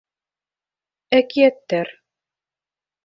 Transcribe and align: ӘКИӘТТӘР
ӘКИӘТТӘР 1.19 1.89